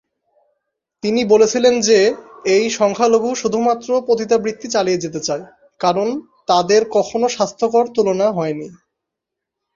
[1.03, 1.99] তিনি বলেছিলেন যে
[2.47, 5.43] এই সংখ্যালঘু শুধুমাত্র পতিতাবৃত্তি চালিয়ে যেতে চায়
[5.81, 6.07] কারণ
[6.47, 8.67] "তাদের কখনও স্বাস্থ্যকর তুলনা হয়নি।"